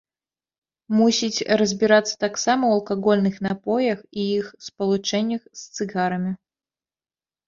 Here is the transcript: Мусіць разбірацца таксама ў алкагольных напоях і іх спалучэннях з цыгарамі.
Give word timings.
Мусіць 0.99 1.47
разбірацца 1.61 2.15
таксама 2.25 2.63
ў 2.69 2.73
алкагольных 2.77 3.35
напоях 3.47 3.99
і 4.23 4.25
іх 4.39 4.45
спалучэннях 4.69 5.41
з 5.61 5.69
цыгарамі. 5.77 6.33